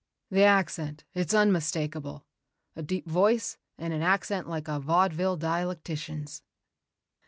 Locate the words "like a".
4.49-4.79